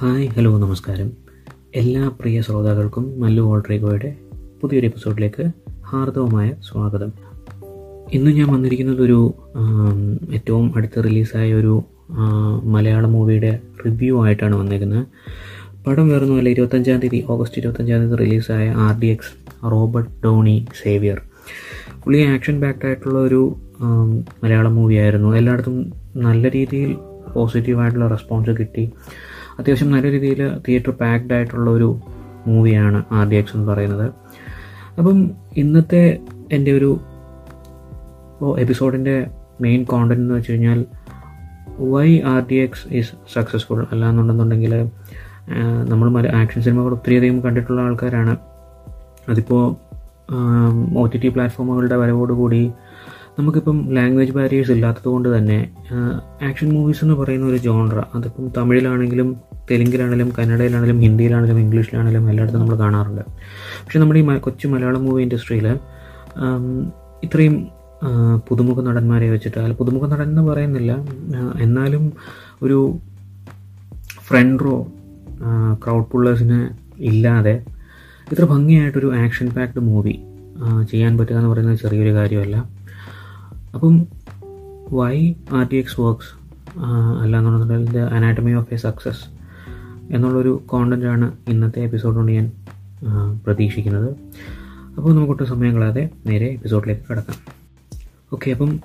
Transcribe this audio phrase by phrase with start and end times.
[0.00, 1.08] Hi hello നമസ്കാരം.
[1.74, 4.10] എല്ലാ പ്രിയ ശ്രോതാക്കൾക്കും മല്ലു ഓൾട്രേഗോയുടെ
[4.60, 5.44] പുതിയൊരു എപ്പിസോഡിലേക്ക്
[5.86, 7.10] ഹാർദവമായ സ്വാഗതം.
[8.12, 9.34] ഇന്ന് ഞാൻ വന്നിരിക്കുന്നത് ഒരു
[10.34, 11.82] ഏറ്റവും അടുത്ത് റിലീസായ ഒരു
[12.74, 15.06] മലയാള മൂവിയുടെ റിവ്യൂ ആയിട്ടാണ് വന്നിരിക്കുന്നത്
[15.86, 19.34] പടം വേറൊന്നുമല്ല ഇരുപത്തഞ്ചാം തീയതി ഓഗസ്റ്റ് ഇരുപത്തഞ്ചാം തീയതി റിലീസായ R D X
[19.70, 21.20] Robert Dony Xavier.
[22.04, 23.42] പുള്ളി ആക്ഷൻ ബാക്ഡ് ആയിട്ടുള്ള ഒരു
[24.44, 25.36] മലയാളം മൂവിയായിരുന്നു.
[25.36, 26.96] എല്ലായിടത്തും നല്ല രീതിയിൽ
[27.34, 28.84] പോസിറ്റീവായിട്ടുള്ള റെസ്പോൺസ് കിട്ടി.
[29.58, 31.88] അത്യാവശ്യം നല്ല രീതിയിൽ തിയേറ്റർ പാക്ഡ് ആയിട്ടുള്ള ഒരു
[32.46, 34.06] മൂവിയാണ് ഡി എക്സ് എന്ന് പറയുന്നത്.
[34.98, 36.18] അപ്പം ഇന്നത്തെ
[36.52, 36.90] എന്റെ ഒരു
[38.58, 39.26] എപ്പിസോഡിന്റെ
[39.60, 40.84] മെയിൻ കോണ്ടന്റ് എന്ന് വെച്ച് കഴിഞ്ഞാൽ
[41.78, 44.74] why R D X is successful അല്ലാന്നുണ്ടെന്നുണ്ടെങ്കിൽ
[45.88, 48.36] നമ്മൾ മല ആക്ഷൻ സിനിമകൾ ഒത്തിരിയധികം കണ്ടിട്ടുള്ള ആൾക്കാരാണ്.
[49.28, 49.64] അതിപ്പോൾ
[50.98, 52.72] ഒ ടി ടി പ്ലാറ്റ്ഫോമുകളുടെ വരവോടുകൂടി
[53.38, 55.58] നമുക്കിപ്പം ലാംഗ്വേജ് ബാരിയേഴ്സ് ഇല്ലാത്തത് കൊണ്ട് തന്നെ
[56.42, 59.28] ആക്ഷൻ മൂവീസ് എന്ന് പറയുന്ന ഒരു ജോൺറ അതിപ്പം തമിഴിലാണെങ്കിലും
[59.70, 63.24] തെലുങ്കിലാണെങ്കിലും കന്നഡയിലാണെങ്കിലും ഹിന്ദിയിലാണെങ്കിലും ഇംഗ്ലീഷിലാണെങ്കിലും എല്ലായിടത്തും നമ്മൾ കാണാറുണ്ട്.
[63.84, 65.66] പക്ഷെ നമ്മുടെ ഈ കൊച്ചു മലയാളം മൂവി ഇൻഡസ്ട്രിയിൽ
[67.24, 67.68] ഇത്രയും
[68.48, 70.92] പുതുമുഖ നടന്മാരെ വെച്ചിട്ട് അല്ല പുതുമുഖ നടൻ എന്ന് പറയുന്നില്ല
[71.62, 72.12] എന്നാലും
[72.62, 72.78] ഒരു
[74.28, 74.76] ഫ്രണ്ട് റോ
[75.84, 76.60] ക്രൗഡ് പുള്ളേഴ്സിന്
[77.10, 77.54] ഇല്ലാതെ
[78.32, 80.16] ഇത്ര ഭംഗിയായിട്ടൊരു ആക്ഷൻ പാക്ഡ് മൂവി
[80.90, 82.77] ചെയ്യാൻ പറ്റുക എന്ന് പറയുന്നത് ചെറിയൊരു കാര്യമല്ല.
[83.74, 84.06] അപ്പം
[84.92, 86.32] why R T X works
[87.22, 89.24] അല്ലാന്നുണ്ടെങ്കിൽ the anatomy of a success
[90.14, 92.52] എന്നുള്ളൊരു കോണ്ടന്റാണ് ഇന്നത്തെ എപ്പിസോഡ് കൊണ്ട് ഞാൻ
[93.46, 94.16] പ്രതീക്ഷിക്കുന്നത്.
[94.96, 97.36] അപ്പോൾ നമുക്കൊട്ട് സമയം കളയാതെ നേരെ എപ്പിസോഡിലേക്ക് കിടക്കാം.
[98.32, 98.80] ഓക്കെ അപ്പം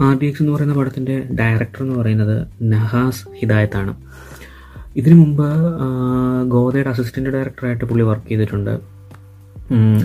[0.00, 3.94] ആർ ഡി എക്സ് എന്ന് പറയുന്ന പടത്തിന്റെ ഡയറക്ടർ എന്ന് പറയുന്നത് നഹാസ് ഹിദായത്താണ്.
[4.96, 5.46] ഇതിനു മുമ്പ്
[6.48, 8.80] ഗോദയുടെ അസിസ്റ്റന്റ് ഡയറക്ടറായിട്ട് പുള്ളി വർക്ക് ചെയ്തിട്ടുണ്ട്.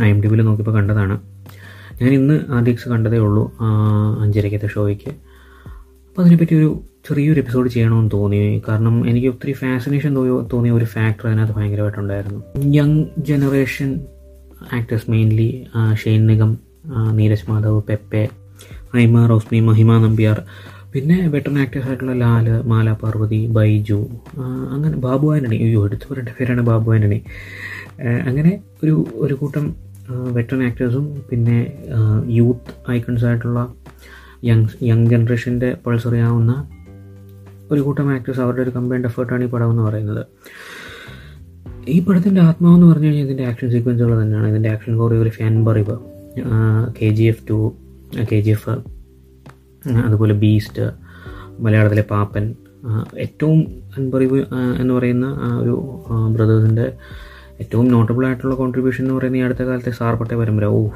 [0.03, 1.36] ഐ എം ടി വിയിൽ നോക്കിയപ്പോൾ കണ്ടതാണ്.
[2.01, 3.43] ഞാൻ ഇന്ന് ആ ഡി കണ്ടതേ ഉള്ളൂ
[4.23, 5.11] അഞ്ചരക്കത്തെ ഷോയ്ക്ക്.
[6.07, 6.69] അപ്പോൾ അതിനെപ്പറ്റി ഒരു
[7.07, 8.39] ചെറിയൊരു എപ്പിസോഡ് ചെയ്യണമെന്ന് തോന്നി.
[8.67, 10.11] കാരണം എനിക്ക് ഒത്തിരി ഫാസിനേഷൻ
[10.53, 12.39] തോന്നിയ ഒരു ഫാക്ടർ അതിനകത്ത് ഭയങ്കരമായിട്ടുണ്ടായിരുന്നു.
[12.77, 13.89] Young generation
[14.77, 15.49] actors mainly
[16.01, 16.51] Shane Nigam
[17.11, 18.23] Neeraj Madhav Pepe
[18.95, 20.37] Aima Rosmy Mahima Nambiar
[20.91, 23.99] പിന്നെ വെട്ടൺ ആക്ടേഴ്സ് ആയിട്ടുള്ള ലാൽ മാല പാർവതി ബൈജു
[24.73, 27.19] അങ്ങനെ ബാബു ആന്റണി അയ്യോ എടുത്തു പറയേണ്ട പേരാണ് ബാബു ആന്റണി
[28.29, 28.51] അങ്ങനെ
[28.83, 29.65] ഒരു ഒരു കൂട്ടം
[30.09, 31.57] വെറ്ററൻ ആക്ടേഴ്സും പിന്നെ
[32.25, 33.73] യൂത്ത് ഐക്കൺസ് ആയിട്ടുള്ള
[34.43, 36.69] യങ് യങ് ജനറേഷന്റെ പൾസ് അറിയാവുന്ന
[37.71, 40.25] ഒരു കൂട്ടം ആക്ടേഴ്സ് അവരുടെ ഒരു കമ്പൈൻഡ് എഫേർട്ടാണ് ഈ പടം എന്ന് പറയുന്നത്.
[41.87, 44.47] ഈ പടത്തിന്റെ ആത്മാവെന്ന് പറഞ്ഞു കഴിഞ്ഞാൽ ഇതിന്റെ ആക്ഷൻ സീക്വൻസുകൾ തന്നെയാണ്.
[44.47, 45.97] ഇതിന്റെ action choreography Anbariv
[47.01, 47.73] K G F two
[48.31, 48.69] K G F
[50.05, 50.91] അതുപോലെ ബീസ്റ്റ്
[51.59, 52.55] മലയാളത്തിലെ പാപ്പൻ
[53.17, 53.59] ഏറ്റവും
[53.97, 54.45] അൻപറിവ്
[54.79, 56.03] എന്ന് പറയുന്ന ആ ഒരു
[56.35, 56.93] ബ്രദേഴ്സിന്റെ
[57.61, 60.65] ഏറ്റവും നോട്ടബിൾ ആയിട്ടുള്ള കോൺട്രിബ്യൂഷൻ എന്ന് പറയുന്നത് ഈ അടുത്ത കാലത്തെ സാർപട്ടെ പരമ്പര.
[60.65, 60.87] ഓ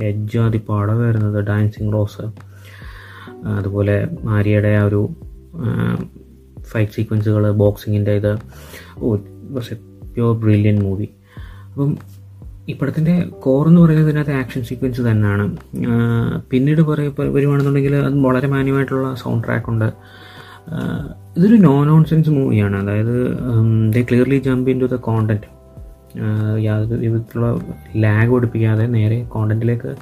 [0.00, 2.26] എജ്ജാതി പടമായിരുന്നത് ഡാൻസിങ് റോസ്
[3.46, 5.08] അതുപോലെ ആര്യയുടെ ആ ഒരു
[6.60, 8.32] ഫൈറ്റ് സീക്വൻസുകൾ ബോക്സിങ്ങിന്റെ ഇത്.
[8.98, 9.76] Oh a
[10.14, 11.08] pure brilliant movie
[11.70, 11.98] അപ്പം
[12.68, 13.14] ഈ പടത്തിന്റെ
[13.44, 15.44] കോർ എന്ന് പറയുന്നത് ഇതിനകത്ത് ആക്ഷൻ സീക്വൻസ് തന്നെയാണ്.
[16.50, 19.88] പിന്നീട് പറയ വരുവാണെന്നുണ്ടെങ്കിൽ അത് വളരെ മാന്യമായിട്ടുള്ള സൗണ്ട് ട്രാക്ക് ഉണ്ട്.
[21.36, 23.14] ഇതൊരു നോ നോൺസെൻസ് മൂവിയാണ് അതായത്
[23.94, 25.57] they clearly jump into the content
[26.66, 27.48] യാതൊരു വിധത്തിലുള്ള
[28.04, 29.92] ലാഗ് ഒടിപ്പിക്കാതെ നേരെ കോണ്ടന്റിലേക്ക്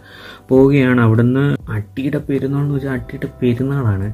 [0.50, 1.00] പോവുകയാണ്.
[1.06, 1.44] അവിടുന്ന്
[1.76, 4.08] അട്ടിയുടെ പെരുന്നാൾ എന്ന് വെച്ചാൽ അട്ടിയുടെ പെരുന്നാളാണ്.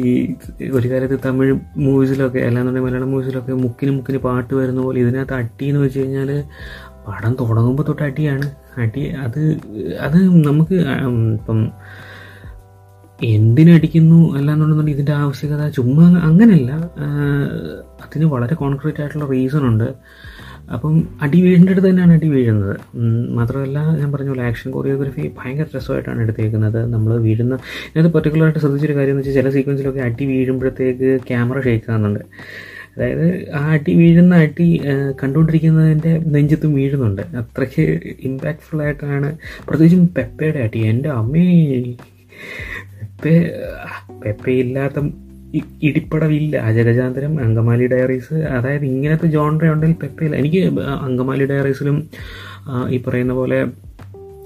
[0.00, 0.12] ഈ
[0.76, 1.52] ഒരു കാലത്ത് തമിഴ്
[1.86, 6.30] മൂവീസിലൊക്കെ അല്ലാന്നുണ്ടെങ്കിൽ മലയാളം മൂവീസിലൊക്കെ മുക്കിന് മുക്കിന് പാട്ട് വരുന്ന പോലെ ഇതിനകത്ത് അട്ടി എന്ന് വെച്ച് കഴിഞ്ഞാൽ
[7.06, 8.46] പടം തുടങ്ങുമ്പോൾ തൊട്ട് അടിയാണ്.
[8.82, 9.40] അടി അത്
[10.06, 10.18] അത്
[10.48, 10.76] നമുക്ക്
[11.38, 11.60] ഇപ്പം
[13.34, 16.70] എന്തിനടിക്കുന്നു അല്ലാന്നുണ്ടെന്നുണ്ടെങ്കിൽ ഇതിന്റെ ആവശ്യകത ചുമ്മാ അങ്ങനെയല്ല.
[18.04, 19.88] അതിന് വളരെ കോൺക്രീറ്റ് ആയിട്ടുള്ള റീസൺ ഉണ്ട്.
[20.74, 20.94] അപ്പം
[21.24, 22.74] അടി വീഴേണ്ടത് തന്നെയാണ് അടി വീഴുന്നത്.
[23.38, 26.80] മാത്രമല്ല ഞാൻ പറഞ്ഞ പോലെ ആക്ഷൻ കൊറിയോഗ്രഫി ഭയങ്കര രസമായിട്ടാണ് എടുത്തേക്കുന്നത്.
[26.94, 27.54] നമ്മൾ വീഴുന്ന
[27.88, 32.22] ഇതിനകത്ത് പെർട്ടിക്കുലറായിട്ട് ശ്രദ്ധിച്ചൊരു കാര്യം എന്ന് വെച്ചാൽ ചില സീക്വൻസിലൊക്കെ അടി വീഴുമ്പോഴത്തേക്ക് ക്യാമറ ഷേക്ക് ആകുന്നുണ്ട്
[32.94, 33.26] അതായത്
[33.58, 34.68] ആ അടി വീഴുന്ന അടി
[35.22, 37.22] കണ്ടുകൊണ്ടിരിക്കുന്നതിന്റെ നെഞ്ചത്തും വീഴുന്നുണ്ട്.
[37.42, 37.84] അത്രയ്ക്ക്
[38.28, 39.28] ഇമ്പാക്റ്റ്ഫുൾ ആയിട്ടാണ്
[39.68, 40.80] പ്രത്യേകിച്ചും പെപ്പയുടെ അടി.
[40.92, 41.46] എന്റെ അമ്മേ!
[43.24, 43.60] പെപ്പെ
[44.24, 44.98] പെപ്പെ ഇല്ലാത്ത
[45.82, 46.56] ഇടിപ്പടവില്ല.
[46.56, 48.34] അജരചാന്തരം അങ്കമാലി ഡയറീസ്.
[48.34, 50.36] അതായത് ഇങ്ങനത്തെ ജോൺറ ഉണ്ടെങ്കിൽ പെപ്പയില്ല.
[50.36, 51.96] എനിക്ക് അങ്കമാലി ഡയറീസിലും
[52.90, 53.66] ഈ പറയുന്ന പോലെ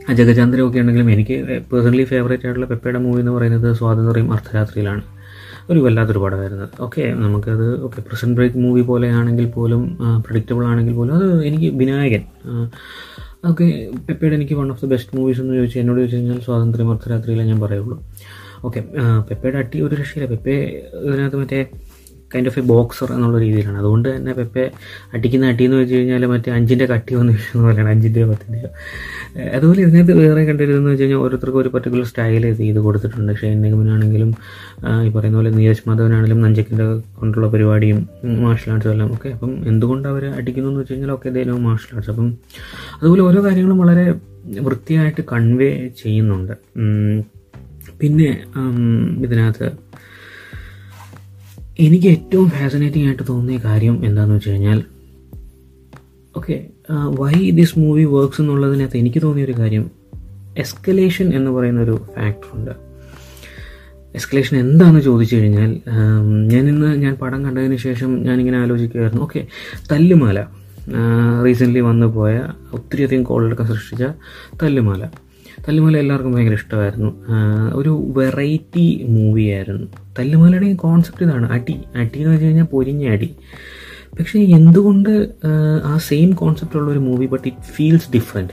[0.09, 1.37] അജഗചാന്തരം ഒക്കെ ഉണ്ടെങ്കിലും എനിക്ക്
[1.73, 5.03] പേഴ്സണലി ഫേവറേറ്റ് ആയിട്ടുള്ള പെപ്പയുടെ മൂവി എന്ന് പറയുന്നത് സ്വാതന്ത്ര്യം അർദ്ധരാത്രിയിലാണ്.
[5.71, 11.45] ഒരു വല്ലാത്തൊരു പടമായിരുന്നത് ഓക്കെ നമുക്കത് ഓക്കെ പ്രസന്റ് ബ്രേക്ക് മൂവി പോലെയാണെങ്കിൽ പോലും പ്രഡിക്റ്റബിൾ ആണെങ്കിൽ പോലും അത്
[11.45, 12.25] എനിക്ക് വിനായകൻ
[13.51, 13.67] ഓക്കെ
[14.09, 17.61] പെപ്പയുടെ എനിക്ക് one of the best movies എന്ന് ചോദിച്ചാൽ എന്നോട് ചോദിച്ചു കഴിഞ്ഞാൽ സ്വാതന്ത്ര്യം അർദ്ധരാത്രിയിലേ ഞാൻ
[17.61, 18.03] പറയുള്ളൂ.
[18.69, 18.81] ഓക്കെ
[19.31, 20.29] പെപ്പയുടെ അട്ടി ഒരു രക്ഷയില്ല.
[20.35, 20.57] പെപ്പെ
[21.07, 21.61] ഇതിനകത്ത് മറ്റേ
[22.33, 23.79] കൈൻഡ് ഓഫ് എ ബോക്സർ എന്നുള്ള രീതിയിലാണ്.
[23.81, 24.63] അതുകൊണ്ട് തന്നെ പെപ്പെ
[25.17, 28.69] അടിക്കുന്ന അടി എന്ന് വെച്ച് കഴിഞ്ഞാൽ മറ്റേ അഞ്ചിന്റെ കട്ടി വന്ന് വീഴുന്ന പോലെയാണ് അഞ്ചിന്റെയോ പത്തിന്റെയോ
[29.57, 33.33] അതുപോലെ ഇതിനകത്ത് വേറെ കണ്ടിരുന്നത് വെച്ച് കഴിഞ്ഞാൽ ഓരോരുത്തർക്കും ഒരു പർട്ടിക്കുലർ സ്റ്റൈൽ ചെയ്ത് കൊടുത്തിട്ടുണ്ട്.
[33.41, 34.31] ഷെയ്ൻ നിഗമനാണെങ്കിലും
[35.07, 36.87] ഈ പറയുന്ന പോലെ നീരജ് മാധവനാണെങ്കിലും നഞ്ചക്കിന്റെ
[37.21, 38.01] കൊണ്ടുള്ള പരിപാടിയും
[38.45, 39.11] മാർഷൽ ആർട്സും എല്ലാം.
[39.17, 42.29] ഒക്കെ അപ്പം എന്തുകൊണ്ട് അവർ അടിക്കുന്നു എന്ന് വെച്ച് കഴിഞ്ഞാൽ ഒക്കെ ദേനോ മാർഷൽ ആർട്സ് അപ്പം
[43.01, 44.07] അതുപോലെ ഓരോ കാര്യങ്ങളും വളരെ
[44.69, 45.73] വൃത്തിയായിട്ട് കൺവേ
[46.03, 46.55] ചെയ്യുന്നുണ്ട്.
[48.01, 48.31] പിന്നെ
[49.25, 49.69] ഇതിനകത്ത്
[51.79, 54.81] എനിക്ക് ഏറ്റവും ഫാസിനേറ്റിംഗ് ആയിട്ട് തോന്നിയ കാര്യം എന്താണെന്ന് വെച്ച് കഴിഞ്ഞാൽ
[56.37, 56.57] okay
[57.21, 59.85] why this movie works എന്നുള്ളതിനകത്ത് എനിക്ക് തോന്നിയൊരു കാര്യം
[60.57, 62.73] എസ്കലേഷൻ എന്ന് പറയുന്ന ഒരു ഫാക്ടറുണ്ട്
[64.19, 65.71] എസ്കലേഷൻ എന്താണെന്ന് ചോദിച്ചു കഴിഞ്ഞാൽ
[66.53, 69.23] ഞാൻ ഇന്ന് ഞാൻ പടം കണ്ടതിന് ശേഷം ഞാനിങ്ങനെ ആലോചിക്കുകയായിരുന്നു.
[69.23, 69.41] ഓക്കെ
[69.91, 70.39] തല്ലുമാല.
[71.45, 72.35] റീസെന്റ്ലി വന്നു പോയ
[72.73, 74.05] ഒത്തിരിയധികം കോളുകളൊക്കെ സൃഷ്ടിച്ച
[74.63, 75.03] തല്ലുമാല.
[75.69, 77.11] തല്ലുമാല എല്ലാവർക്കും ഭയങ്കര ഇഷ്ടമായിരുന്നു.
[77.75, 79.87] ഒരു വെറൈറ്റി മൂവിയായിരുന്നു
[80.19, 81.77] തല്ലുമാലയുടെ കോൺസെപ്റ്റ് ഇതാണ് അടി.
[81.97, 83.37] അടി എന്ന് വെച്ച് കഴിഞ്ഞാൽ പൊരിഞ്ഞ അടി.
[84.19, 85.31] പക്ഷേ എന്തുകൊണ്ട്
[85.85, 88.53] ആ, സെയിം കോൺസെപ്റ്റ് ഉള്ള ഒരു movie but it feels different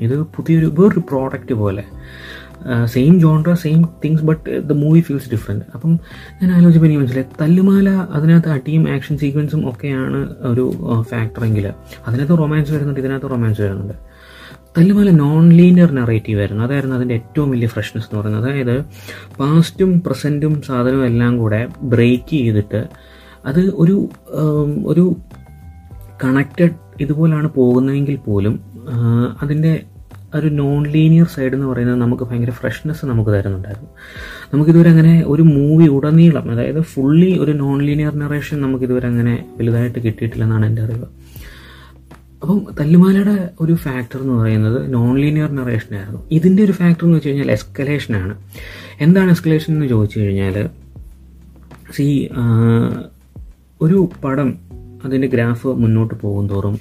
[0.00, 1.84] ഇത് പുതിയൊരു വേറൊരു പ്രോഡക്റ്റ് പോലെ.
[2.84, 5.92] Same genre same things but the movie feels different അപ്പം
[6.42, 10.72] ഞാൻ ആലോചിച്ചപ്പോൾ എനിക്ക് മനസ്സിലായി തല്ലുമാല അതിനകത്ത് അടിയും ആക്ഷൻ സീക്വൻസും ഒക്കെയാണ് ഒരു
[11.10, 11.72] ഫാക്ടറെങ്കിൽ
[12.08, 14.11] അതിനകത്ത് റൊമാൻസ് വരുന്നുണ്ട് ഇതിനകത്ത് റൊമാൻസ് വരുന്നുണ്ട്.
[14.76, 16.64] തല്ലുമാല നോൺ ലീനിയർ നറേറ്റീവ് ആയിരുന്നു.
[16.64, 18.44] അതായിരുന്നു അതിന്റെ ഏറ്റവും വലിയ ഫ്രഷ്നെസ് എന്ന് പറയുന്നത്.
[18.50, 18.76] അതായത്
[19.38, 22.88] പാസ്റ്റും പ്രസന്റും സാധനവും എല്ലാം കൂടെ ബ്രേക്ക് ചെയ്തിട്ട്
[23.46, 23.96] അത് ഒരു
[24.86, 25.16] ഒരു
[26.24, 28.54] കണക്റ്റഡ് ഇതുപോലാണ് പോകുന്നതെങ്കിൽ പോലും
[29.42, 29.72] അതിന്റെ
[30.34, 33.88] ഒരു നോൺ ലീനിയർ സൈഡ് എന്ന് പറയുന്നത് നമുക്ക് ഭയങ്കര ഫ്രഷ്നെസ് നമുക്ക് തരുന്നുണ്ടായിരുന്നു.
[34.52, 40.66] നമുക്കിതുവരെ അങ്ങനെ ഒരു മൂവി ഉടനീളം അതായത് ഫുള്ളി ഒരു നോൺ ലീനിയർ നറേഷൻ നമുക്കിതുവരെ അങ്ങനെ വലുതായിട്ട് കിട്ടിയിട്ടില്ലെന്നാണ്
[40.66, 41.08] എന്റെ അറിവ്.
[42.42, 46.20] അപ്പം തല്ലുമാലയുടെ ഒരു ഫാക്ടർ എന്ന് പറയുന്നത് നോൺ ലീനിയർ നറേഷൻ ആയിരുന്നു.
[46.30, 48.34] ഇതിന്റെ ഒരു ഫാക്ടർ എന്ന് വെച്ച് കഴിഞ്ഞാൽ എസ്കലേഷനാണ്
[49.00, 50.56] എന്താണ് എസ്കലേഷൻ എന്ന് ചോദിച്ചു കഴിഞ്ഞാൽ
[51.96, 52.30] സി
[53.82, 54.58] ഒരു പടം
[55.04, 56.80] അതിന്റെ ഗ്രാഫ് മുന്നോട്ട് പോകും തോറും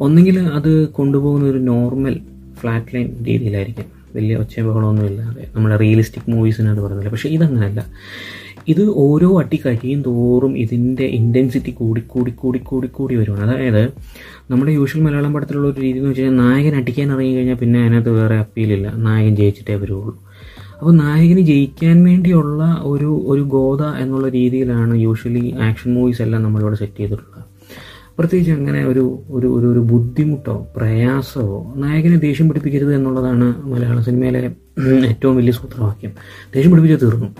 [0.00, 2.20] ഒന്നെങ്കിൽ അത് കൊണ്ടുപോകുന്ന ഒരു നോർമൽ
[2.60, 3.86] ഫ്ലാറ്റ് ലൈൻ രീതിയിലായിരിക്കും.
[4.14, 7.80] വലിയ ഒച്ചയും ബഹളമൊന്നും ഇല്ലാതെ നമ്മുടെ റിയലിസ്റ്റിക് മൂവീസിനാണ് പറയുന്നില്ല പക്ഷേ ഇതങ്ങനല്ല.
[8.72, 13.50] ഇത് ഓരോ അടി കഴിയും തോറും ഇതിന്റെ ഇന്റൻസിറ്റി കൂടി കൂടി കൂടി കൂടി കൂടി വരുവാണ്.
[13.56, 13.84] അതായത്
[14.50, 18.12] നമ്മുടെ യൂഷ്വൽ മലയാളം പടത്തിലുള്ള ഒരു രീതി എന്ന് വെച്ച് കഴിഞ്ഞാൽ നായകൻ അടിക്കാൻ ഇറങ്ങി കഴിഞ്ഞാൽ പിന്നെ അതിനകത്ത്
[18.20, 20.14] വേറെ അപ്പീലില്ല നായകൻ ജയിച്ചിട്ടേ വരുള്ളൂ
[20.80, 26.98] അപ്പോൾ നായകന് ജയിക്കാൻ വേണ്ടിയുള്ള ഒരു ഒരു ഗോത എന്നുള്ള രീതിയിലാണ് യൂഷ്വലി ആക്ഷൻ മൂവീസ് എല്ലാം നമ്മളിവിടെ സെറ്റ്
[27.00, 27.44] ചെയ്തിട്ടുള്ളത്.
[28.18, 29.02] പ്രത്യേകിച്ച് അങ്ങനെ ഒരു
[29.36, 34.40] ഒരു ഒരു ഒരു ബുദ്ധിമുട്ടോ പ്രയാസമോ നായകനെ ദേഷ്യം പിടിപ്പിക്കരുത് എന്നുള്ളതാണ് മലയാള സിനിമയിലെ
[35.10, 36.12] ഏറ്റവും വലിയ സൂത്രവാക്യം.
[36.54, 37.30] ദേഷ്യം പിടിപ്പിച്ചാൽ തീർന്നു.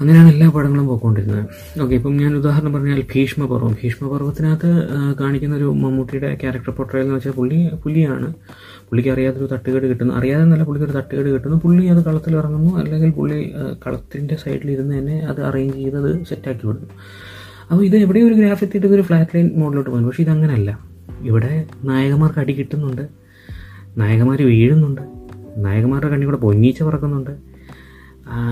[0.00, 1.46] അങ്ങനെയാണ് എല്ലാ പടങ്ങളും പോയിക്കൊണ്ടിരുന്നത്.
[1.82, 4.70] ഓക്കെ ഇപ്പം ഞാൻ ഉദാഹരണം പറഞ്ഞാൽ ഭീഷ്മപർവം ഭീഷ്മപർവത്തിനകത്ത്
[5.20, 8.34] കാണിക്കുന്ന ഒരു മമ്മൂട്ടിയുടെ ക്യാരക്ടർ പൊട്ടറൽ എന്ന് വെച്ചാൽ പുള്ളി പുലിയാണ്.
[8.88, 10.14] പുള്ളിക്ക് അറിയാത്തൊരു തട്ടുകേട് കിട്ടുന്നു.
[10.14, 11.56] അറിയാതെ നല്ല പുള്ളിക്ക് ഒരു തട്ടുകേട് കിട്ടുന്നു.
[11.64, 12.76] പുള്ളി അത് കളത്തിൽ ഇറങ്ങുന്നു.
[12.76, 13.54] അല്ലെങ്കിൽ പുള്ളി
[13.86, 16.88] കളത്തിന്റെ സൈഡിൽ ഇരുന്ന് തന്നെ അത് അറേഞ്ച് ചെയ്ത് അത് സെറ്റാക്കി വിടുന്നു.
[17.70, 20.78] അപ്പോൾ ഇത് എവിടെയും ഒരു ഗ്രാഫ് എത്തിയിട്ട് ഇതൊരു ഫ്ലാറ്റ് ലൈൻ മോഡിലോട്ട് പോകുന്നു പക്ഷേ ഇതങ്ങനല്ല.
[21.22, 23.08] ഇവിടെ നായകന്മാർക്ക് അടി കിട്ടുന്നുണ്ട്.
[23.98, 25.02] നായകന്മാർ വീഴുന്നുണ്ട്.
[25.56, 27.49] നായകന്മാരുടെ കണ്ണി കൂടെ പൊന്നീച്ച പറക്കുന്നുണ്ട്.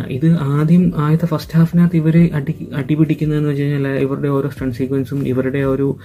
[0.09, 5.59] ഇത് ആദ്യം ആദ്യത്തെ ഫസ്റ്റ് ഹാഫിനകത്ത് ഇവർ അടി അടിപിടിക്കുന്നതെന്ന് വെച്ച് കഴിഞ്ഞാൽ ഇവരുടെ ഓരോ സ്റ്റൺ സീക്വൻസും ഇവരുടെ
[5.59, 5.97] ഒരു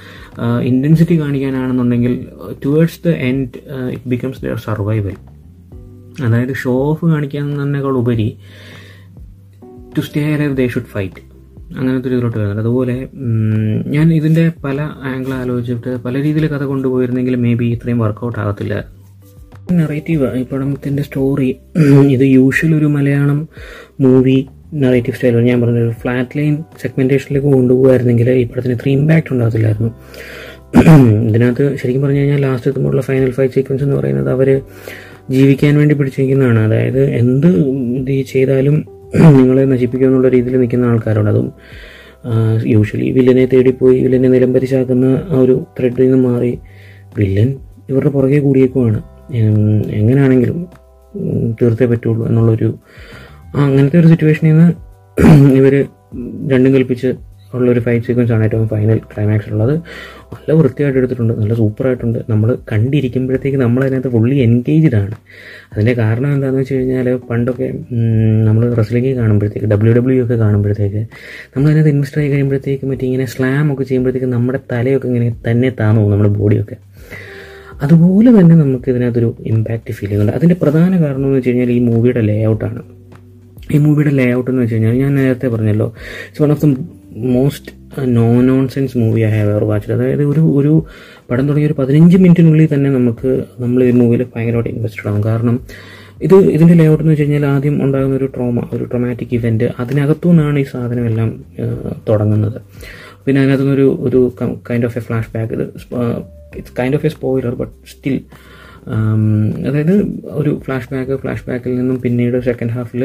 [0.61, 2.27] intensity കാണിക്കാനാണെന്നുണ്ടെങ്കിൽ
[2.65, 3.49] towards the end
[3.91, 5.15] it becomes their survival
[6.23, 8.37] അതായത് ഷോ ഓഫ് കാണിക്കുന്നതിനേക്കാൾ ഉപരി
[9.97, 11.33] to stay live they should fight
[11.77, 12.61] അങ്ങനത്തെ ഒരു ഇതിലോട്ട് വരുന്നുണ്ട്.
[12.61, 13.09] അതുപോലെ
[13.87, 19.02] ഞാൻ ഇതിന്റെ പല ആംഗിൾ ആലോചിച്ചിട്ട് പല രീതിയിൽ കഥ കൊണ്ടുപോയിരുന്നെങ്കിൽ മേ ബി ഇത്രയും വർക്കൗട്ട് ആകത്തില്ല.
[19.79, 21.55] നെറേറ്റീവ് ഈ പടത്തിന്റെ സ്റ്റോറി
[22.07, 23.49] ഇത് യൂഷ്വൽ ഒരു മലയാളം
[24.01, 29.91] മൂവി നറേറ്റീവ് സ്റ്റൈൽ ഞാൻ പറഞ്ഞ ഫ്ലാറ്റ് ലൈൻ സെഗ്മെന്റേഷനിലേക്ക് കൊണ്ടുപോകുമായിരുന്നെങ്കിൽ ഈ പടത്തിന് ഇത്ര ഇമ്പാക്റ്റ് ഉണ്ടാകത്തില്ലായിരുന്നു.
[31.29, 34.61] ഇതിനകത്ത് ശരിക്കും പറഞ്ഞു കഴിഞ്ഞാൽ ലാസ്റ്റ് എത്തുമ്പോഴുള്ള ഫൈനൽ ഫൈറ്റ് സീക്വൻസ് എന്ന് പറയുന്നത് അവർ
[35.29, 36.59] ജീവിക്കാൻ വേണ്ടി പിടിച്ചിരിക്കുന്നതാണ്.
[36.59, 41.31] അതായത് എന്ത് ഇത് ചെയ്താലും നിങ്ങളെ നശിപ്പിക്കുക എന്നുള്ള രീതിയിൽ നിൽക്കുന്ന ആൾക്കാരുണ്ട്.
[41.31, 41.51] അതും
[42.65, 46.59] യൂഷ്വലി വില്ലനെ തേടിപ്പോയി വില്ലനെ നിലംപരിശാക്കുന്ന ആ ഒരു ത്രെഡിൽ നിന്ന് മാറി.
[47.17, 47.55] വില്ലൻ
[47.89, 49.12] ഇവരുടെ പുറകെ കൂടിയേക്കുവാണ്.
[49.97, 50.57] എങ്ങനെയാണെങ്കിലും
[51.59, 52.69] തീർത്തേ പറ്റുള്ളൂ എന്നുള്ളൊരു
[53.65, 54.69] അങ്ങനത്തെ ഒരു സിറ്റുവേഷനിൽ നിന്ന്
[55.59, 55.73] ഇവർ
[56.51, 57.09] രണ്ടും കൽപ്പിച്ച്
[57.57, 59.73] ഉള്ളൊരു ഫൈറ്റ് സീക്വൻസ് ആണ് ഏറ്റവും ഫൈനൽ ക്ലൈമാക്സ് ഉള്ളത്.
[60.33, 62.19] നല്ല വൃത്തിയായിട്ട് എടുത്തിട്ടുണ്ട് നല്ല സൂപ്പറായിട്ടുണ്ട്.
[62.29, 65.15] നമ്മൾ കണ്ടിരിക്കുമ്പോഴത്തേക്ക് നമ്മൾ അതിനകത്ത് ഫുള്ളി എൻഗേജ്ഡ് ആണ്.
[65.73, 67.67] അതിന്റെ കാരണം എന്താണെന്ന് വെച്ച് കഴിഞ്ഞാൽ പണ്ടൊക്കെ
[68.47, 71.03] നമ്മൾ റെസ്ലിംഗ് കാണുമ്പോഴത്തേക്ക് ഡബ്ല്യു ഡബ്ല്യു ഒക്കെ കാണുമ്പോഴത്തേക്ക്
[71.55, 76.03] നമ്മൾ അതിനകത്ത് ഇൻവെസ്റ്റ് ആയി കഴിയുമ്പോഴത്തേക്ക് മറ്റേ ഇങ്ങനെ സ്ലാം ഒക്കെ ചെയ്യുമ്പോഴത്തേക്ക് നമ്മുടെ തലയൊക്കെ ഇങ്ങനെ തന്നെ താന്നു
[76.09, 76.77] നമ്മുടെ ബോഡിയൊക്കെ
[77.85, 80.35] അതുപോലെ തന്നെ നമുക്ക് ഇതിനകത്തൊരു ഇമ്പാക്റ്റ് ഫീൽ ചെയ്യുന്നുണ്ട്.
[80.37, 82.81] അതിന്റെ പ്രധാന കാരണം എന്ന് വെച്ച് കഴിഞ്ഞാൽ ഈ മൂവിയുടെ ലേ ഔട്ടാണ്
[83.75, 85.87] ഈ മൂവിയുടെ ലേ ഔട്ട് എന്ന് വെച്ച് കഴിഞ്ഞാൽ ഞാൻ നേരത്തെ പറഞ്ഞല്ലോ
[86.25, 86.69] it's one of the
[87.35, 87.71] most
[88.17, 88.27] no
[88.73, 90.73] nonsense movie I have ever watch അതായത് ഒരു ഒരു
[91.29, 93.31] പടം തുടങ്ങിയ ഒരു പതിനഞ്ച് മിനിറ്റിനുള്ളിൽ തന്നെ നമുക്ക്
[93.63, 95.21] നമ്മൾ ഈ മൂവിയിൽ ഭയങ്കരമായിട്ട് ഇൻവെസ്റ്റഡ് ആവും.
[95.29, 95.57] കാരണം
[96.27, 100.27] ഇത് ഇതിന്റെ ലേ ഔട്ട് എന്ന് വെച്ച് കഴിഞ്ഞാൽ ആദ്യം ഉണ്ടാകുന്ന ഒരു ട്രോമ ഒരു ട്രോമാറ്റിക് ഇവന്റ് അതിനകത്തു
[100.31, 101.29] നിന്നാണ് ഈ സാധനമെല്ലാം
[102.09, 102.59] തുടങ്ങുന്നത്.
[103.25, 104.19] പിന്നെ അതിനകത്തുനിന്നൊരു ഒരു
[104.69, 105.65] kind of a flashback ഇത്
[106.59, 108.17] it's kind of a spoiler but still
[109.67, 109.95] അതായത്
[110.39, 113.03] ഒരു ഫ്ലാഷ് ബാക്ക് ഫ്ലാഷ് ബാക്കിൽ നിന്നും പിന്നീട് സെക്കൻഡ് ഹാഫിൽ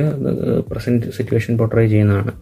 [0.70, 2.32] പ്രസന്റ് സിറ്റുവേഷൻ പോർട്രൈ ചെയ്യുന്നതാണ്.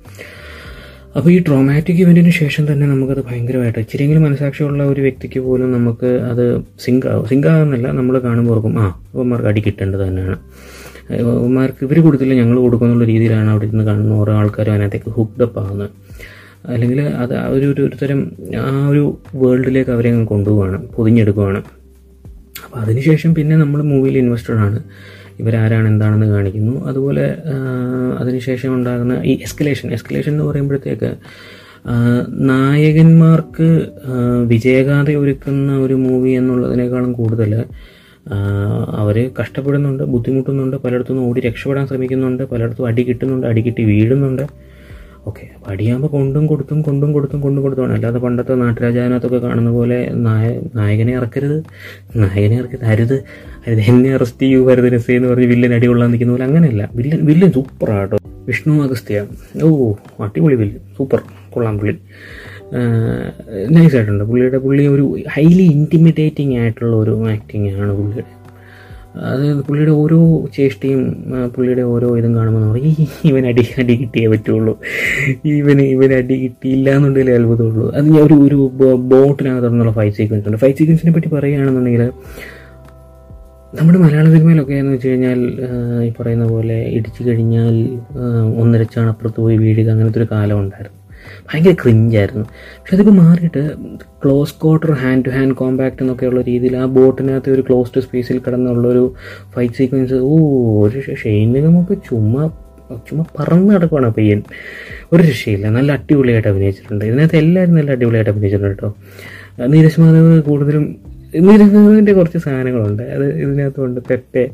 [1.16, 6.42] അപ്പോൾ ഈ ട്രോമാറ്റിക് ഇവന്റിന് ശേഷം തന്നെ നമുക്കത് ഭയങ്കരമായിട്ട് ഇച്ചിരിയെങ്കിലും മനസാക്ഷിയുള്ള ഒരു വ്യക്തിക്ക് പോലും നമുക്ക് അത്
[6.84, 10.36] സിങ്ക് ആവും സിങ്ക് ആകുന്നില്ല നമ്മൾ കാണുമ്പോൾ ഓർക്കും ആ അവന്മാർക്ക് അടി കിട്ടേണ്ടത് തന്നെയാണ്.
[11.36, 15.90] അവന്മാർക്ക് ഇവർ കൊടുത്തില്ല ഞങ്ങൾ കൊടുക്കുന്നുള്ള രീതിയിലാണ് അവിടെ ഇരുന്ന് കാണുന്ന ഓരോ ആൾക്കാരും അതിനകത്തേക്ക് ഹുക്ഡപ്പ് ആകുന്നത്
[16.72, 18.20] അല്ലെങ്കിൽ അത് ഒരു ഒരു തരം
[18.62, 19.02] ആ ഒരു
[19.42, 21.60] വേൾഡിലേക്ക് അവരെ അങ്ങ് കൊണ്ടുപോവാണ് പൊതിഞ്ഞെടുക്കുവാണ്.
[22.64, 24.78] അപ്പോൾ അതിനുശേഷം പിന്നെ നമ്മൾ മൂവിയിൽ ഇൻവെസ്റ്റഡ് ആണ്.
[25.40, 26.74] ഇവരാരാണ് എന്താണെന്ന് കാണിക്കുന്നു.
[26.86, 27.26] അതുപോലെ
[28.20, 31.10] അതിനുശേഷം ഉണ്ടാകുന്ന ഈ എസ്കലേഷൻ എസ്കലേഷൻ എന്ന് പറയുമ്പോഴത്തേക്ക്
[32.50, 33.66] നായകന്മാർക്ക്
[34.52, 37.52] വിജയഗാഥ ഒരുക്കുന്ന ഒരു മൂവി എന്നുള്ളതിനേക്കാളും കൂടുതൽ
[39.00, 44.44] അവർ കഷ്ടപ്പെടുന്നുണ്ട് ബുദ്ധിമുട്ടുന്നുണ്ട് പലയിടത്തുനിന്ന് ഓടി രക്ഷപ്പെടാൻ ശ്രമിക്കുന്നുണ്ട് പലയിടത്തും അടി കിട്ടുന്നുണ്ട് അടി കിട്ടി വീഴുന്നുണ്ട്.
[45.26, 47.92] ഓക്കെ അപ്പോൾ അടിയാകുമ്പോൾ കൊണ്ടും കൊടുത്തും കൊണ്ടും കൊടുത്തും കൊണ്ടും കൊടുത്തുമാണ്.
[47.92, 51.56] അല്ലാതെ പണ്ടത്തെ നാട്ടുരാജാവിനകത്തൊക്കെ കാണുന്ന പോലെ നായ നായകനെ ഇറക്കരുത്.
[52.16, 52.84] നായകനെ ഇറക്കരുത്.
[52.84, 53.16] അരുത്.
[53.66, 53.80] അരുത്.
[53.80, 56.90] എന്നെ അറസ്റ്റ് ചെയ്യൂ വരുത് രസേ എന്ന് പറഞ്ഞ് വില്ലൻ അടി കൊള്ളാൻ നിൽക്കുന്ന പോലെ അങ്ങനെയല്ല.
[56.94, 59.26] വില്ലൻ വില്ലൻ സൂപ്പറാട്ടോ വിഷ്ണു അഗസ്ത്യ.
[59.62, 59.92] ഓ
[60.24, 61.96] അടിപൊളി വില്ലൻ സൂപ്പർ കൊള്ളാം പുള്ളി.
[63.70, 68.35] നൈസായിട്ടുണ്ട് പുള്ളിയുടെ പുള്ളി ഒരു ഹൈലി ഇന്റിമിഡേറ്റിംഗ് ആയിട്ടുള്ള ഒരു ആക്ടിങ് ആണ് പുള്ളിയുടെ.
[69.30, 70.18] അത് പുള്ളിയുടെ ഓരോ
[70.56, 71.00] ചേഷ്ടയും
[71.54, 72.92] പുള്ളിയുടെ ഓരോ ഇതും കാണുമ്പോൾ നമ്മൾ ഈ
[73.30, 74.74] ഇവൻ അടി അടി കിട്ടിയേ പറ്റുള്ളൂ.
[75.54, 77.86] ഇവന് ഇവൻ അടി കിട്ടിയില്ല എന്നുണ്ടെങ്കിൽ അത്ഭുതമുള്ളൂ.
[77.96, 78.58] അത് ഞാൻ ഒരു ഒരു
[79.12, 80.60] ബോട്ടിനകത്ത് നിന്നുള്ള ഫൈറ്റ് സീക്വൻസ് ഉണ്ട്.
[80.64, 82.04] ഫൈറ്റ് സീക്വൻസിനെ പറ്റി പറയുകയാണെന്നുണ്ടെങ്കിൽ
[83.78, 85.40] നമ്മുടെ മലയാള സിനിമയിലൊക്കെ എന്ന് വെച്ച് കഴിഞ്ഞാൽ
[86.08, 87.74] ഈ പറയുന്ന പോലെ ഇടിച്ചു കഴിഞ്ഞാൽ
[88.62, 90.95] ഒന്നരച്ചാണ് അപ്പുറത്ത് പോയി വീഴുക അങ്ങനത്തെ ഒരു കാലം ഉണ്ടായിരുന്നു.
[91.52, 93.70] ഭയങ്കര ക്രിഞ്ചായിരുന്നു പക്ഷെ അതിപ്പോൾ മാറിയിട്ട്
[94.24, 99.14] close quarter hand to hand compact എന്നൊക്കെയുള്ള രീതിയിൽ ആ ബോട്ടിനകത്ത് ഒരു ക്ലോസ് ടു സ്പേസിൽ കിടന്നുള്ളൊരു
[99.54, 100.38] ഫൈറ്റ് സീക്വൻസ് ഓ
[100.86, 102.50] ഒരു ഷെയ്നികമൊക്കെ ചുമ്മാ
[102.90, 104.42] ചുമ്മാ പറന്ന് നടക്കുവാണ് പയ്യൻ.
[105.12, 105.68] ഒരു രക്ഷയില്ല.
[105.68, 107.04] നല്ല അടിപൊളിയായിട്ട് അഭിനയിച്ചിട്ടുണ്ട്.
[107.04, 108.96] ഇതിനകത്ത് എല്ലാവരും നല്ല അടിപൊളിയായിട്ട് അഭിനയിച്ചിട്ടുണ്ട് കേട്ടോ.
[109.66, 110.96] നീരജ് മാധവ് കൂടുതലും
[111.34, 113.02] നീരജ് മാധവിന്റെ കുറച്ച് സാധനങ്ങളുണ്ട്.
[113.02, 114.00] അത് ഇതിനകത്തുണ്ട്.
[114.10, 114.50] പെപ്പെ.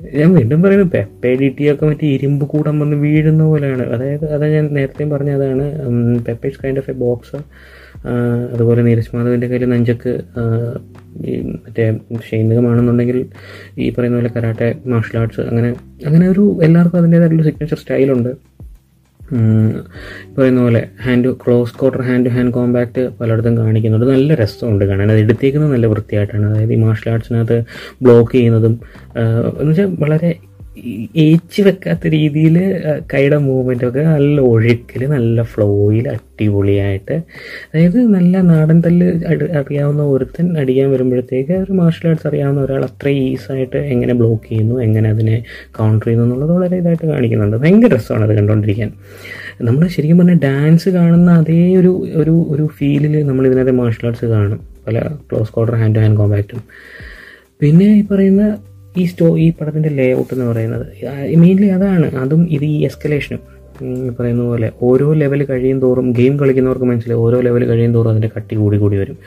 [0.00, 3.82] ഞാൻ വീണ്ടും പറയുന്നു പെപ്പേ ഡി ടി ഒക്കെ മറ്റേ ഇരുമ്പ് കൂടം വന്ന് വീഴുന്ന പോലെയാണ്.
[3.82, 5.64] അതായത് അതാ ഞാൻ നേരത്തെയും പറഞ്ഞ അതാണ്
[6.64, 7.42] കൈൻഡ് ഓഫ് എ ബോക്സർ
[8.52, 10.12] അതുപോലെ നീരജ് മാധവിന്റെ കയ്യിൽ നെഞ്ചക്ക്
[11.24, 11.98] ഈ മറ്റേ
[12.30, 13.26] ഷൈനികമാണെന്നുണ്ടെങ്കിൽ
[13.78, 15.74] ഈ പറയുന്ന പോലെ കരാട്ടെ മാർഷൽ ആർട്സ് അങ്ങനെ
[16.06, 18.30] അങ്ങനെ ഒരു എല്ലാവർക്കും അതിന്റേതായിട്ടുള്ള സിഗ്നേച്ചർ സ്റ്റൈലുണ്ട്
[20.38, 24.06] പറയുന്ന പോലെ hand close quarter hand to hand compact പലയിടത്തും കാണിക്കുന്നുണ്ട്.
[24.06, 25.10] നല്ല രസമുണ്ട് കാണാൻ.
[25.10, 26.46] അത് എടുത്തേക്കുന്നത് നല്ല വൃത്തിയായിട്ടാണ്.
[26.46, 27.64] അതായത് ഈ മാർഷൽ ആർട്സിനകത്ത്
[28.02, 28.80] ബ്ലോക്ക് ചെയ്യുന്നതും
[29.16, 30.30] എന്ന് വെച്ചാൽ വളരെ
[31.16, 32.56] ഏച്ച് വെക്കാത്ത രീതിയിൽ
[33.12, 37.16] കൈയുടെ മൂവ്മെന്റ് ഒക്കെ നല്ല ഒഴുക്കിൽ നല്ല ഫ്ലോയിൽ അടിപൊളിയായിട്ട്.
[37.70, 39.08] അതായത് നല്ല നാടൻ തല്ല്
[39.60, 45.10] അറിയാവുന്ന ഒരുത്തൻ അടിക്കാൻ വരുമ്പോഴത്തേക്ക് ഒരു മാർഷൽ ആർട്സ് അറിയാവുന്ന ഒരാൾ അത്ര ഈസായിട്ട് എങ്ങനെ ബ്ലോക്ക് ചെയ്യുന്നു എങ്ങനെ
[45.10, 45.36] അതിനെ
[45.78, 47.56] കൗണ്ടർ ചെയ്യുന്നു എന്നുള്ളത് വളരെ ഇതായിട്ട് കാണിക്കുന്നുണ്ട്.
[47.56, 48.92] ഭയങ്കര രസമാണ് അത് കണ്ടുകൊണ്ടിരിക്കാൻ
[49.62, 51.92] നമ്മൾ ശരിക്കും പറഞ്ഞാൽ ഡാൻസ് കാണുന്ന അതേ ഒരു
[52.22, 54.60] ഒരു ഒരു ഫീലിൽ നമ്മൾ ഇതിനകത്ത് മാർഷൽ ആർട്സ് കാണും.
[54.86, 56.62] പല close quarter hand to hand കോമ്പാക്റ്റും
[57.60, 58.42] പിന്നെ ഈ പറയുന്ന
[58.96, 60.86] ഈ സ്റ്റോ ഈ പടത്തിന്റെ ലേ ഔട്ട് എന്ന് പറയുന്നത്.
[61.36, 62.14] മെയിൻലി അതാണ്.
[62.14, 63.55] അതും ഇത് ഈ എസ്കലേഷനും
[64.18, 68.56] പറയുന്ന പോലെ ഓരോ ലെവൽ കഴിയും തോറും ഗെയിം കളിക്കുന്നവർക്ക് മനസ്സിലായി ഓരോ ലെവൽ കഴിയും തോറും അതിന്റെ കട്ടി
[68.56, 69.18] കൂടി കൂടി വരും.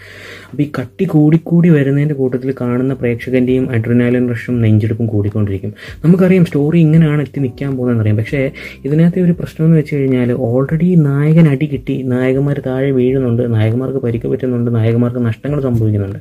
[0.50, 5.74] അപ്പോൾ ഈ കട്ടി കൂടിക്കൂടി വരുന്നതിന്റെ കൂട്ടത്തിൽ കാണുന്ന പ്രേക്ഷകന്റെയും അഡ്രിനാലിൻ റഷും നെഞ്ചെടുപ്പും കൂടിക്കൊണ്ടിരിക്കും.
[6.06, 8.52] നമുക്കറിയാം സ്റ്റോറി ഇങ്ങനെയാണ് എത്തി നിൽക്കാൻ പോകുന്നതെന്ന് അറിയാം പക്ഷേ
[8.86, 14.28] ഇതിനകത്തെ ഒരു പ്രശ്നം എന്ന് വെച്ച് കഴിഞ്ഞാൽ ഓൾറെഡി നായകൻ അടി കിട്ടി നായകന്മാർ താഴെ വീഴുന്നുണ്ട് നായകന്മാർക്ക് പരിക്ക്
[14.28, 16.20] പറ്റുന്നുണ്ട് നായകന്മാർക്ക് നഷ്ടങ്ങൾ സംഭവിക്കുന്നുണ്ട്.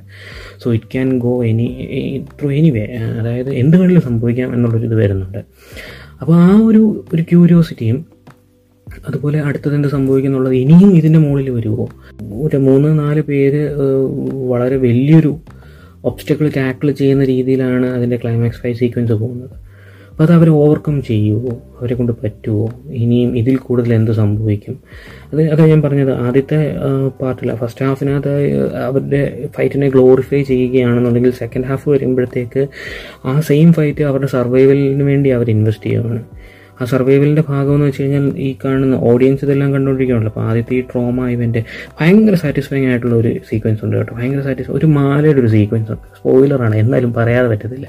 [0.62, 1.68] So it can go any
[2.40, 2.84] through anyway
[3.20, 5.40] അതായത് എന്ത് വേണമെങ്കിലും സംഭവിക്കാം എന്നുള്ളൊരു ഇത് വരുന്നുണ്ട്.
[6.20, 8.17] അപ്പോൾ ആ ഒരു ഒരു ക്യൂരിയോസിറ്റിയും
[9.06, 11.88] അതുപോലെ അടുത്തത് എന്ത് സംഭവിക്കുന്നുള്ളത് ഇനിയും ഇതിന്റെ മുകളിൽ വരുമോ
[12.42, 13.62] ഒരു മൂന്ന് നാല് പേര്
[14.52, 15.32] വളരെ വലിയൊരു
[16.04, 19.56] ഒബ്സ്റ്റക്കിൾ ടാക്കിൾ ചെയ്യുന്ന രീതിയിലാണ് അതിന്റെ ക്ലൈമാക്സ് ഫൈവ് സീക്വൻസ് പോകുന്നത്.
[20.10, 24.74] അപ്പോൾ അത് അവർ ഓവർകം ചെയ്യുമോ അവരെ കൊണ്ട് പറ്റുമോ ഇനിയും ഇതിൽ കൂടുതൽ എന്ത് സംഭവിക്കും?
[25.32, 26.12] അത് അതാ ഞാൻ പറഞ്ഞത്.
[26.12, 26.58] ആദ്യത്തെ
[27.20, 28.32] പാർട്ടില്ല ഫസ്റ്റ് ഹാഫിനകത്ത്
[28.86, 32.68] അവരുടെ ഫൈറ്റിനെ ഗ്ലോറിഫൈ ചെയ്യുകയാണെന്നുണ്ടെങ്കിൽ സെക്കൻഡ് ഹാഫ് വരുമ്പോഴത്തേക്ക്
[33.24, 36.22] ആ സെയിം ഫൈറ്റ് അവരുടെ സർവൈവലിന് വേണ്ടി അവർ ഇൻവെസ്റ്റ് ചെയ്യുകയാണ്
[36.80, 40.30] ആ സർവൈവലിന്റെ ഭാഗമെന്ന് വെച്ച് കഴിഞ്ഞാൽ ഈ കാണുന്ന ഓഡിയൻസ് ഇതെല്ലാം കണ്ടുകൊണ്ടിരിക്കുകയാണല്ലോ.
[40.30, 41.64] അപ്പോൾ ആദ്യത്തെ ഈ ട്രോമ ഇവന്റെ
[42.00, 44.14] ഭയങ്കര സാറ്റിസ്ഫൈങ് ആയിട്ടുള്ള ഒരു സീക്വൻസ് ഉണ്ട് കേട്ടോ.
[44.14, 46.06] ഭയങ്കര സാറ്റിസ്ഫൈ ഒരു മാലയുടെ ഒരു സീക്വൻസ് ഉണ്ട്.
[46.18, 47.88] സ്പോയിലറാണ് എന്നാലും പറയാതെ പറ്റത്തില്ല.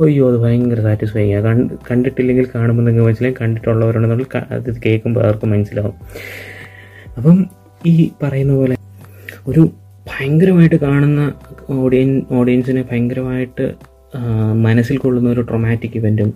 [0.00, 5.94] അയ്യോ അത് ഭയങ്കര സാറ്റിസ്ഫൈങ് ആണ് കണ്ട് കണ്ടിട്ടില്ലെങ്കിൽ കാണുമ്പോൾ നിങ്ങൾക്ക് മനസ്സിലാവും കണ്ടിട്ടുള്ളവരുണ്ടെന്നുള്ള അത് കേൾക്കുമ്പോൾ അവർക്ക് മനസ്സിലാവും.
[7.16, 7.46] അപ്പം
[7.86, 8.76] ഈ പറയുന്ന പോലെ
[9.46, 9.70] ഒരു
[10.06, 11.32] ഭയങ്കരമായിട്ട് കാണുന്ന
[11.70, 13.91] ഓഡിയൻ ഓഡിയൻസിനെ ഭയങ്കരമായിട്ട്
[14.64, 16.30] മനസ്സിൽ കൊള്ളുന്ന ഒരു ട്രൊമാറ്റിക് ഇവന്റും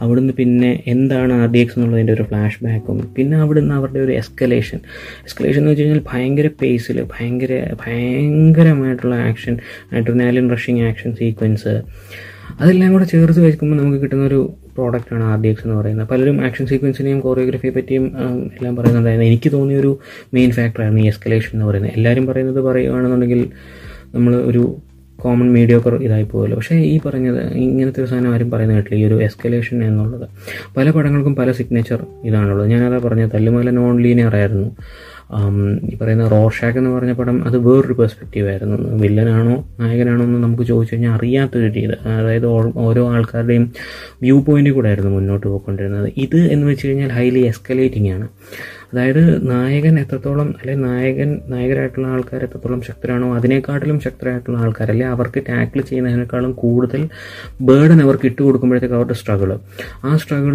[0.00, 4.80] അവിടുന്ന് പിന്നെ എന്താണ് ആർ ഡി എക്സ് എന്നുള്ളതിന്റെ ഒരു ഫ്ലാഷ് ബാക്കും പിന്നെ അവിടുന്ന് അവരുടെ ഒരു എസ്കലേഷൻ
[5.24, 7.52] എസ്കലേഷൻ എന്ന് വെച്ച് കഴിഞ്ഞാൽ ഭയങ്കര പേസിൽ ഭയങ്കര
[7.84, 9.56] ഭയങ്കരമായിട്ടുള്ള action
[9.92, 11.74] adrenaline rushing action sequence
[12.60, 14.40] അതെല്ലാം കൂടെ ചേർത്ത് വെക്കുമ്പോൾ നമുക്ക് കിട്ടുന്ന ഒരു
[14.74, 16.08] പ്രോഡക്റ്റാണ് ആർ ഡി എക്സ് എന്ന് പറയുന്നത്.
[16.08, 18.04] പലരും ആക്ഷൻ സീക്വൻസിനെയും കോറിയോഗ്രഫിയെ പറ്റിയും
[18.58, 19.92] എല്ലാം പറയുന്നുണ്ടായിരുന്നു എനിക്ക് തോന്നിയ ഒരു
[20.34, 21.92] മെയിൻ ഫാക്ടറായിരുന്നു ഈ എസ്കലേഷൻ എന്ന് പറയുന്നത്.
[21.96, 23.42] എല്ലാവരും പറയുന്നത് പറയുകയാണെന്നുണ്ടെങ്കിൽ
[24.14, 24.62] നമ്മൾ ഒരു
[25.22, 28.98] കോമൺ മീഡിയോക്കർ ഇതായി പോകുമല്ലോ പക്ഷേ ഈ പറഞ്ഞത് ഇങ്ങനത്തെ ഒരു സാധനം ആരും പറയുന്ന കേട്ടില്ല.
[29.02, 30.26] ഈ ഒരു എസ്കലേഷൻ എന്നുള്ളത്.
[30.76, 32.68] പല പടങ്ങൾക്കും പല സിഗ്നേച്ചർ ഇതാണുള്ളത്.
[32.74, 34.68] ഞാനതാ പറഞ്ഞത് തല്ലുമല നോൺ ലീനിയർ ആയിരുന്നു
[35.92, 38.76] ഈ പറയുന്ന റോഷാക്ക് എന്ന് പറഞ്ഞ പടം അത് വേറൊരു പെർസ്പെക്റ്റീവ് ആയിരുന്നു.
[39.02, 41.94] വില്ലനാണോ നായകനാണോ എന്ന് നമുക്ക് ചോദിച്ചു കഴിഞ്ഞാൽ അറിയാത്തൊരു രീതി.
[42.18, 42.46] അതായത്
[42.86, 43.64] ഓരോ ആൾക്കാരുടെയും
[44.22, 46.08] വ്യൂ പോയിന്റ് കൂടെ ആയിരുന്നു മുന്നോട്ട് പോയിക്കൊണ്ടിരുന്നത്.
[46.16, 48.28] ഇത് എന്ന് വെച്ച് കഴിഞ്ഞാൽ ഹൈലി എസ്കലേറ്റിംഗ് ആണ്.
[48.92, 56.52] അതായത് നായകൻ എത്രത്തോളം അല്ലെ നായകൻ നായകരായിട്ടുള്ള ആൾക്കാർ എത്രത്തോളം ശക്തരാണോ അതിനേക്കാട്ടിലും ശക്തരായിട്ടുള്ള ആൾക്കാരല്ലേ അവർക്ക് ടാക്കിൾ ചെയ്യുന്നതിനേക്കാളും
[56.62, 57.02] കൂടുതൽ
[57.68, 59.52] ബേർഡൻ അവർക്ക് ഇട്ട് കൊടുക്കുമ്പോഴത്തേക്ക് അവരുടെ സ്ട്രഗിൾ
[60.04, 60.54] ആ സ്ട്രഗിൾ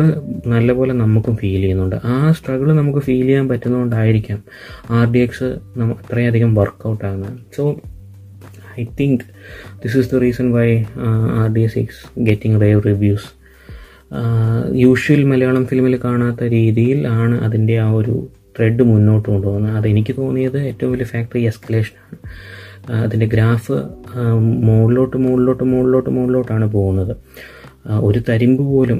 [0.53, 1.97] നല്ലപോലെ നമുക്കും ഫീൽ ചെയ്യുന്നുണ്ട്.
[2.13, 4.39] ആ സ്ട്രഗിൾ നമുക്ക് ഫീൽ ചെയ്യാൻ പറ്റുന്നതുകൊണ്ടായിരിക്കാം
[4.97, 5.49] ആർ ഡി എക്സ്
[5.95, 7.37] അത്രയധികം വർക്കൗട്ട് ആകുന്നത്.
[7.57, 7.63] So
[8.81, 9.23] I think
[9.83, 10.67] this is the reason why
[11.41, 13.27] R D X getting rave reviews
[14.73, 19.75] usual Malayalam ഫിലിമിൽ കാണാത്ത രീതിയിൽ ആണ് അതിന്റെ ആ ഒരു ത്രെഡ് മുന്നോട്ട് കൊണ്ടുപോകുന്നത്.
[19.77, 22.17] അതെനിക്ക് തോന്നിയത് ഏറ്റവും വലിയ ഫാക്ടറി എസ്കലേഷനാണ്
[23.03, 23.77] അതിന്റെ ഗ്രാഫ്
[24.67, 27.15] മുകളിലോട്ട് മുകളിലോട്ട് മുകളിലോട്ട് മുകളിലോട്ടാണ് പോകുന്നത്.
[27.91, 28.99] ഒരു തരിമ്പ് പോലും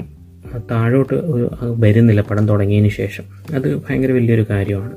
[0.70, 1.14] താഴോട്ട്
[1.62, 3.24] വരുന്നില്ല പടം തുടങ്ങിയതിന് ശേഷം.
[3.54, 4.94] അത് ഭയങ്കര വലിയൊരു കാര്യമാണ്.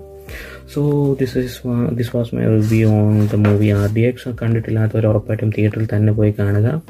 [0.73, 0.81] So
[1.19, 1.61] this is
[1.99, 6.33] this was my review on the movie R D X കണ്ടിട്ടില്ലാത്തവർ ഉറപ്പായിട്ടും തിയേറ്ററിൽ തന്നെ പോയി
[6.39, 6.81] കാണുക.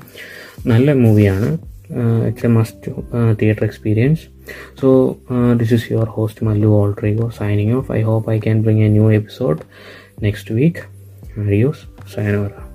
[0.67, 1.49] നല്ല മൂവിയാണ്
[1.89, 4.27] it's a must theater experience.
[4.75, 7.89] So uh, this is your host Malu Altrigo signing off.
[7.89, 9.65] I hope I can bring a new episode
[10.21, 10.85] next week.
[11.37, 11.85] Adios.
[12.05, 12.68] Sayonara.